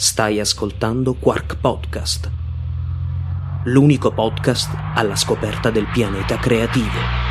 [0.00, 2.30] Stai ascoltando Quark Podcast,
[3.64, 7.27] l'unico podcast alla scoperta del pianeta creativo.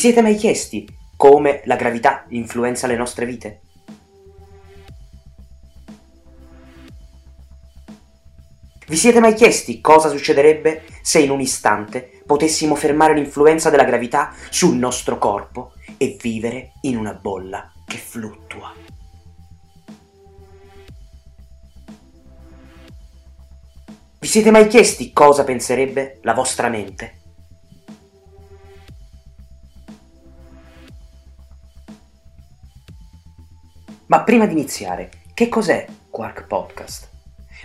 [0.00, 3.60] Siete mai chiesti come la gravità influenza le nostre vite?
[8.86, 14.32] Vi siete mai chiesti cosa succederebbe se in un istante potessimo fermare l'influenza della gravità
[14.48, 18.72] sul nostro corpo e vivere in una bolla che fluttua?
[24.18, 27.19] Vi siete mai chiesti cosa penserebbe la vostra mente
[34.10, 37.08] Ma prima di iniziare, che cos'è Quark Podcast?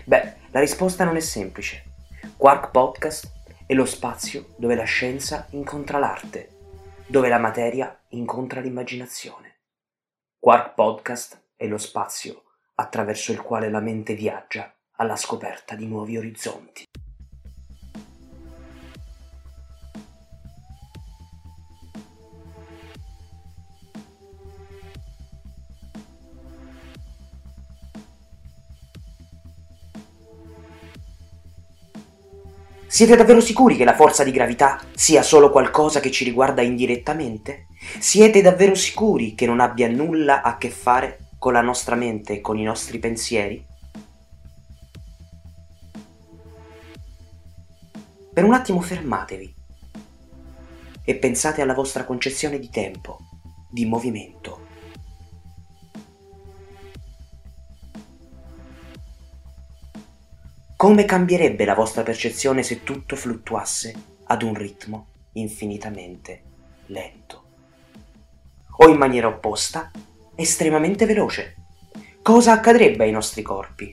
[0.06, 1.96] Beh, la risposta non è semplice.
[2.38, 3.32] Quark Podcast
[3.66, 6.50] è lo spazio dove la scienza incontra l'arte,
[7.08, 9.62] dove la materia incontra l'immaginazione.
[10.38, 12.44] Quark Podcast è lo spazio
[12.76, 16.84] attraverso il quale la mente viaggia alla scoperta di nuovi orizzonti.
[32.96, 37.68] Siete davvero sicuri che la forza di gravità sia solo qualcosa che ci riguarda indirettamente?
[38.00, 42.40] Siete davvero sicuri che non abbia nulla a che fare con la nostra mente e
[42.40, 43.66] con i nostri pensieri?
[48.34, 49.54] Per un attimo fermatevi
[51.04, 53.18] e pensate alla vostra concezione di tempo,
[53.70, 54.65] di movimento.
[60.86, 66.44] Come cambierebbe la vostra percezione se tutto fluttuasse ad un ritmo infinitamente
[66.86, 67.44] lento?
[68.78, 69.90] O in maniera opposta,
[70.36, 71.56] estremamente veloce?
[72.22, 73.92] Cosa accadrebbe ai nostri corpi?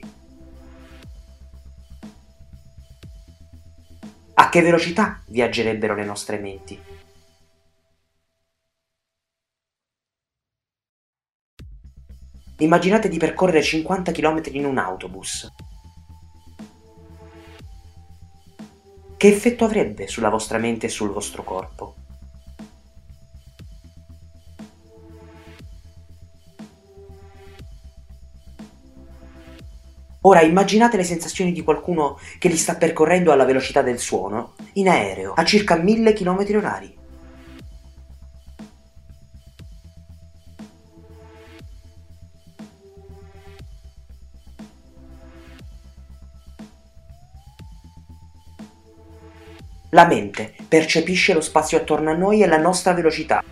[4.35, 6.79] A che velocità viaggerebbero le nostre menti?
[12.57, 15.51] Immaginate di percorrere 50 km in un autobus
[19.23, 21.95] che effetto avrebbe sulla vostra mente e sul vostro corpo?
[30.23, 34.89] Ora immaginate le sensazioni di qualcuno che li sta percorrendo alla velocità del suono, in
[34.89, 37.02] aereo, a circa 1000 km orari.
[49.93, 53.43] La mente percepisce lo spazio attorno a noi e la nostra velocità.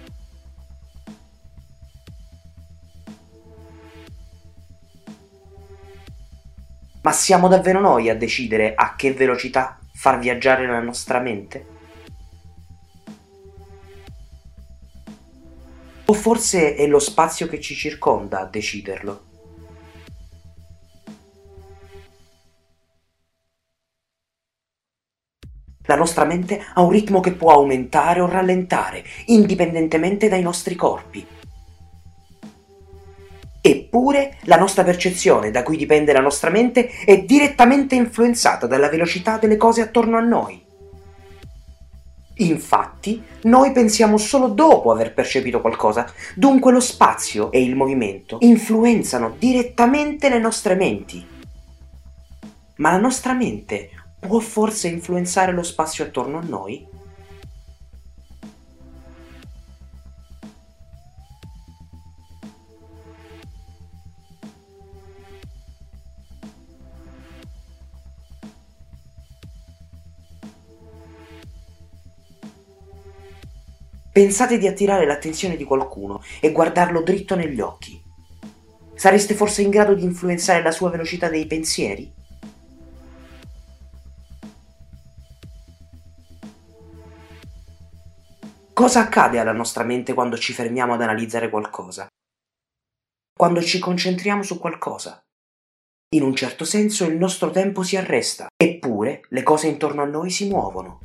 [7.03, 11.66] Ma siamo davvero noi a decidere a che velocità far viaggiare la nostra mente?
[16.06, 19.31] O forse è lo spazio che ci circonda a deciderlo?
[26.02, 31.26] Nostra mente ha un ritmo che può aumentare o rallentare, indipendentemente dai nostri corpi.
[33.64, 39.38] Eppure la nostra percezione, da cui dipende la nostra mente, è direttamente influenzata dalla velocità
[39.38, 40.60] delle cose attorno a noi.
[42.38, 49.36] Infatti, noi pensiamo solo dopo aver percepito qualcosa, dunque lo spazio e il movimento influenzano
[49.38, 51.24] direttamente le nostre menti.
[52.78, 53.92] Ma la nostra mente
[54.28, 56.88] può forse influenzare lo spazio attorno a noi?
[74.14, 78.00] Pensate di attirare l'attenzione di qualcuno e guardarlo dritto negli occhi.
[78.94, 82.21] Sareste forse in grado di influenzare la sua velocità dei pensieri?
[88.82, 92.08] Cosa accade alla nostra mente quando ci fermiamo ad analizzare qualcosa?
[93.32, 95.22] Quando ci concentriamo su qualcosa?
[96.16, 100.32] In un certo senso il nostro tempo si arresta, eppure le cose intorno a noi
[100.32, 101.00] si muovono.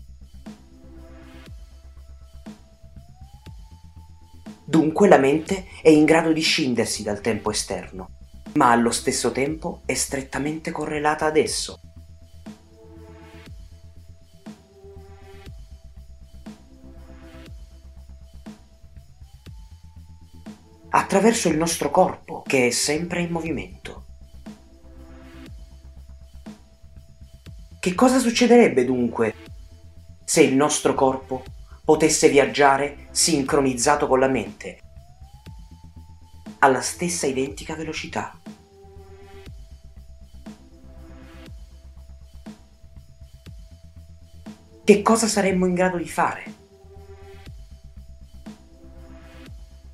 [4.65, 8.09] Dunque la mente è in grado di scindersi dal tempo esterno,
[8.55, 11.79] ma allo stesso tempo è strettamente correlata ad esso.
[20.97, 24.05] Attraverso il nostro corpo che è sempre in movimento.
[27.79, 29.35] Che cosa succederebbe dunque
[30.25, 31.45] se il nostro corpo
[31.85, 34.81] potesse viaggiare sincronizzato con la mente
[36.61, 38.35] alla stessa identica velocità?
[44.83, 46.55] Che cosa saremmo in grado di fare?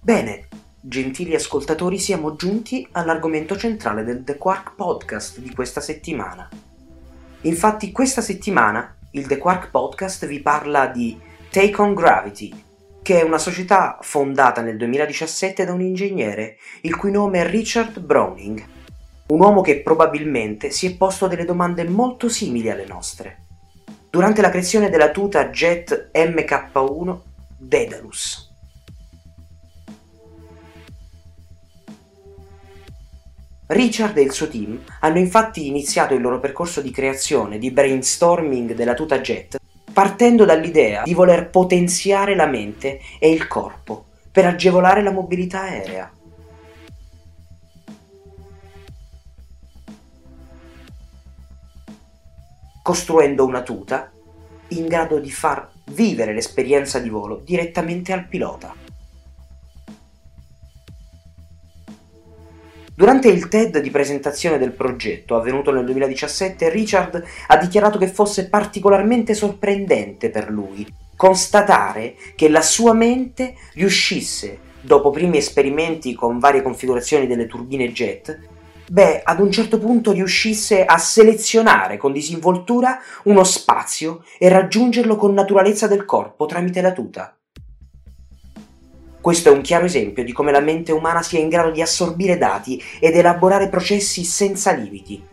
[0.01, 0.49] Bene,
[0.85, 6.49] Gentili ascoltatori, siamo giunti all'argomento centrale del The Quark Podcast di questa settimana.
[7.43, 11.17] Infatti, questa settimana il The Quark Podcast vi parla di
[11.51, 12.53] Take on Gravity,
[13.01, 18.01] che è una società fondata nel 2017 da un ingegnere il cui nome è Richard
[18.01, 18.65] Browning,
[19.29, 23.45] un uomo che probabilmente si è posto delle domande molto simili alle nostre.
[24.11, 27.19] Durante la creazione della tuta Jet MK1
[27.57, 28.52] Daedalus.
[33.73, 38.75] Richard e il suo team hanno infatti iniziato il loro percorso di creazione, di brainstorming
[38.75, 39.59] della tuta jet,
[39.91, 46.13] partendo dall'idea di voler potenziare la mente e il corpo per agevolare la mobilità aerea.
[52.83, 54.13] Costruendo una tuta
[54.69, 58.82] in grado di far vivere l'esperienza di volo direttamente al pilota.
[63.03, 68.49] Durante il TED di presentazione del progetto, avvenuto nel 2017, Richard ha dichiarato che fosse
[68.49, 76.63] particolarmente sorprendente per lui constatare che la sua mente riuscisse, dopo primi esperimenti con varie
[76.63, 78.39] configurazioni delle turbine jet,
[78.89, 85.35] beh, ad un certo punto riuscisse a selezionare con disinvoltura uno spazio e raggiungerlo con
[85.35, 87.37] naturalezza del corpo tramite la tuta.
[89.23, 92.37] Questo è un chiaro esempio di come la mente umana sia in grado di assorbire
[92.37, 95.25] dati ed elaborare processi senza limiti.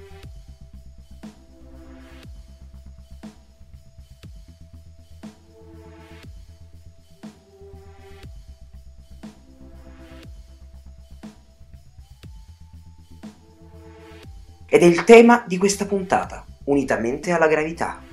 [14.68, 18.09] Ed è il tema di questa puntata, unitamente alla gravità.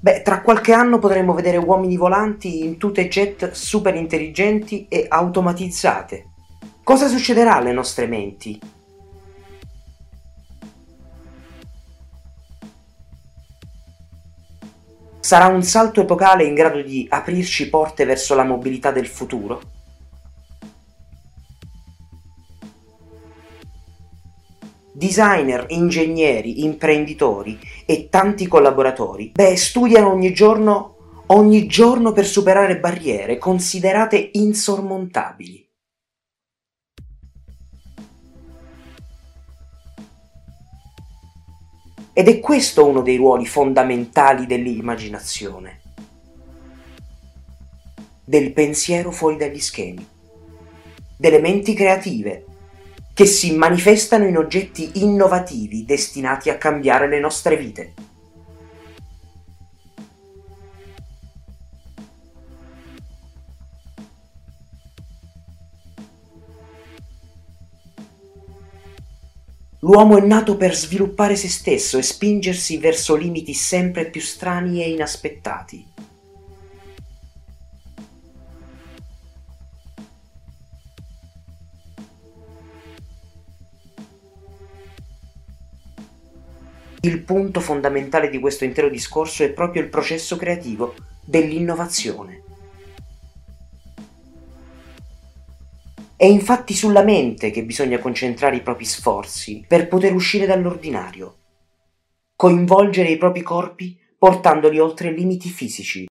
[0.00, 6.26] Beh, tra qualche anno potremo vedere uomini volanti in tute jet super intelligenti e automatizzate.
[6.84, 8.60] Cosa succederà alle nostre menti?
[15.18, 19.77] Sarà un salto epocale in grado di aprirci porte verso la mobilità del futuro?
[24.92, 33.38] Designer, ingegneri, imprenditori e tanti collaboratori, beh, studiano ogni giorno, ogni giorno per superare barriere
[33.38, 35.66] considerate insormontabili.
[42.12, 45.80] Ed è questo uno dei ruoli fondamentali dell'immaginazione,
[48.24, 50.04] del pensiero fuori dagli schemi,
[51.16, 52.44] delle menti creative
[53.18, 57.94] che si manifestano in oggetti innovativi destinati a cambiare le nostre vite.
[69.80, 74.92] L'uomo è nato per sviluppare se stesso e spingersi verso limiti sempre più strani e
[74.92, 76.07] inaspettati.
[87.08, 92.42] Il punto fondamentale di questo intero discorso è proprio il processo creativo dell'innovazione.
[96.14, 101.36] È infatti sulla mente che bisogna concentrare i propri sforzi per poter uscire dall'ordinario,
[102.36, 106.06] coinvolgere i propri corpi portandoli oltre i limiti fisici,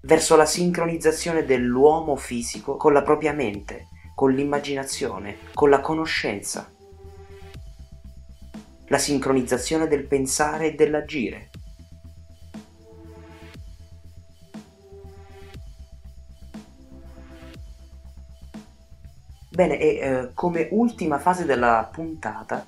[0.00, 6.72] verso la sincronizzazione dell'uomo fisico con la propria mente, con l'immaginazione, con la conoscenza
[8.88, 11.50] la sincronizzazione del pensare e dell'agire.
[19.50, 22.64] Bene, e eh, come ultima fase della puntata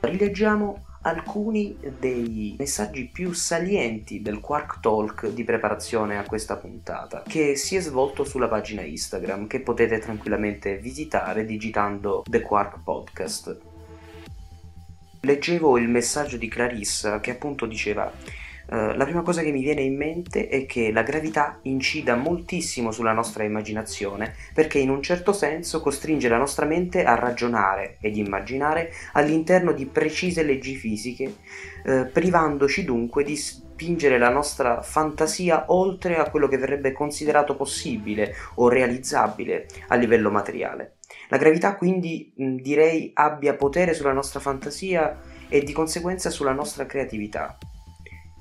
[0.00, 7.56] rileggiamo alcuni dei messaggi più salienti del Quark Talk di preparazione a questa puntata, che
[7.56, 13.69] si è svolto sulla pagina Instagram, che potete tranquillamente visitare digitando The Quark Podcast.
[15.22, 18.12] Leggevo il messaggio di Clarissa che appunto diceva
[18.70, 22.92] Uh, la prima cosa che mi viene in mente è che la gravità incida moltissimo
[22.92, 28.16] sulla nostra immaginazione perché in un certo senso costringe la nostra mente a ragionare ed
[28.16, 31.34] immaginare all'interno di precise leggi fisiche,
[31.84, 38.34] uh, privandoci dunque di spingere la nostra fantasia oltre a quello che verrebbe considerato possibile
[38.54, 40.98] o realizzabile a livello materiale.
[41.28, 46.86] La gravità quindi mh, direi abbia potere sulla nostra fantasia e di conseguenza sulla nostra
[46.86, 47.58] creatività.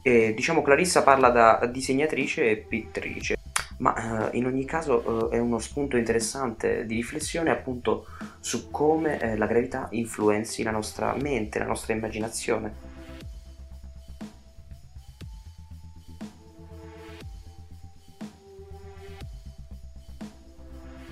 [0.02, 3.36] E, diciamo Clarissa parla da disegnatrice e pittrice,
[3.80, 8.06] ma eh, in ogni caso eh, è uno spunto interessante di riflessione appunto
[8.40, 12.89] su come eh, la gravità influenzi la nostra mente, la nostra immaginazione.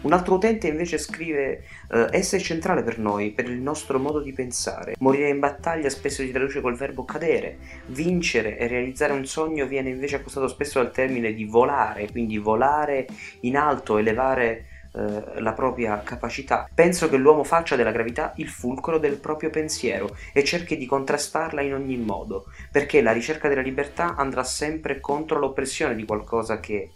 [0.07, 4.21] Un altro utente invece scrive uh, Essa è centrale per noi, per il nostro modo
[4.21, 4.95] di pensare.
[4.99, 7.57] Morire in battaglia spesso si traduce col verbo cadere.
[7.87, 13.05] Vincere e realizzare un sogno viene invece accostato spesso al termine di volare, quindi volare
[13.41, 16.69] in alto, elevare uh, la propria capacità.
[16.73, 21.59] Penso che l'uomo faccia della gravità il fulcro del proprio pensiero e cerchi di contrastarla
[21.61, 26.91] in ogni modo, perché la ricerca della libertà andrà sempre contro l'oppressione di qualcosa che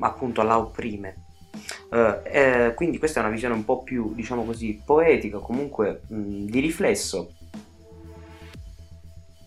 [0.00, 1.28] appunto la opprime.
[1.90, 6.44] Uh, eh, quindi questa è una visione un po' più, diciamo così, poetica, comunque mh,
[6.44, 7.32] di riflesso.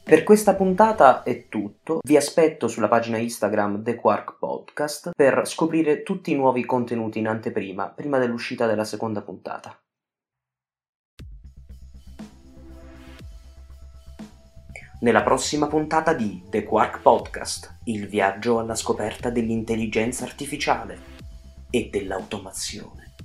[0.06, 6.04] Per questa puntata è tutto, vi aspetto sulla pagina Instagram The Quark Podcast per scoprire
[6.04, 9.76] tutti i nuovi contenuti in anteprima, prima dell'uscita della seconda puntata.
[15.00, 21.15] Nella prossima puntata di The Quark Podcast, il viaggio alla scoperta dell'intelligenza artificiale
[21.76, 23.16] e dell'automazione.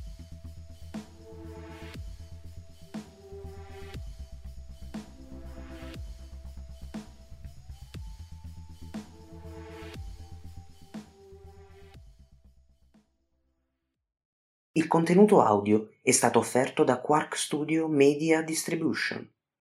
[14.72, 19.39] Il contenuto audio è stato offerto da Quark Studio Media Distribution.